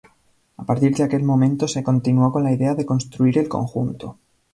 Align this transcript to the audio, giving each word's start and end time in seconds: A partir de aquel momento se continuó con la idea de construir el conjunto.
A 0.57 0.63
partir 0.63 0.89
de 0.95 1.03
aquel 1.03 1.21
momento 1.23 1.67
se 1.67 1.83
continuó 1.83 2.31
con 2.31 2.43
la 2.43 2.51
idea 2.51 2.73
de 2.73 2.87
construir 2.87 3.37
el 3.37 3.47
conjunto. 3.47 4.17